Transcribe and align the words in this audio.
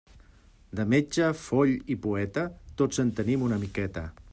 De 0.79 0.85
metge, 0.93 1.27
foll 1.43 1.75
i 1.97 2.01
poeta, 2.07 2.49
tots 2.83 3.05
en 3.05 3.17
tenim 3.21 3.49
una 3.51 3.63
miqueta. 3.67 4.11